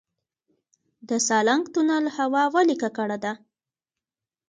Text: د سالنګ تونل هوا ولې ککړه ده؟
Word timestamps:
د 1.09 1.11
سالنګ 1.27 1.63
تونل 1.73 2.05
هوا 2.17 2.43
ولې 2.55 2.75
ککړه 2.81 3.17
ده؟ 3.23 3.33